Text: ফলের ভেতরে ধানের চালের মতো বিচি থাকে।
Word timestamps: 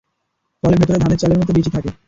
ফলের 0.63 0.79
ভেতরে 0.79 1.01
ধানের 1.01 1.19
চালের 1.21 1.39
মতো 1.41 1.51
বিচি 1.53 1.69
থাকে। 1.75 1.89